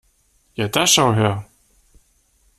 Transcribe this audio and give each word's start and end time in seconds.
Ja 0.61 0.67
da 0.77 0.85
schau 0.87 1.05
her! 1.19 1.31